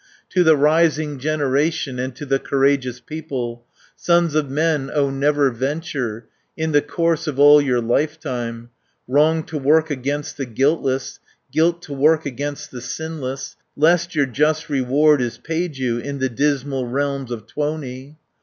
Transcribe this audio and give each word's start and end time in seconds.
To 0.29 0.43
the 0.43 0.57
rising 0.57 1.19
generation, 1.19 1.99
And 1.99 2.15
to 2.15 2.25
the 2.25 2.39
courageous 2.39 2.99
people: 2.99 3.65
400 3.95 3.95
"Sons 3.97 4.33
of 4.33 4.49
men, 4.49 4.89
O 4.91 5.11
never 5.11 5.51
venture 5.51 6.25
In 6.57 6.71
the 6.71 6.81
course 6.81 7.27
of 7.27 7.37
all 7.39 7.61
your 7.61 7.81
lifetime, 7.81 8.71
Wrong 9.07 9.43
to 9.43 9.59
work 9.59 9.91
against 9.91 10.37
the 10.37 10.47
guiltless, 10.47 11.19
Guilt 11.51 11.83
to 11.83 11.93
work 11.93 12.25
against 12.25 12.71
the 12.71 12.81
sinless, 12.81 13.57
Lest 13.75 14.15
your 14.15 14.25
just 14.25 14.69
reward 14.69 15.21
is 15.21 15.37
paid 15.37 15.77
you 15.77 15.99
In 15.99 16.17
the 16.17 16.29
dismal 16.29 16.87
realms 16.87 17.29
of 17.29 17.45
Tuoni! 17.45 18.17